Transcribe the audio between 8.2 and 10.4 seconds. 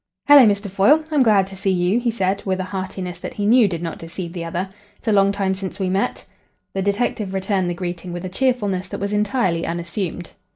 a cheerfulness that was entirely unassumed.